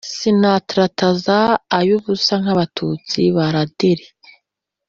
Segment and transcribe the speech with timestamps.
[0.15, 1.37] sinatarataza
[1.77, 4.05] ay’ubusa nk’abatutsi ba raderi